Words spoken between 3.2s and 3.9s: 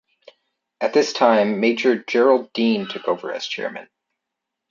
as chairman.